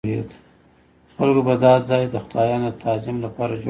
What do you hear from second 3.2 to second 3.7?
لپاره جوړاوه.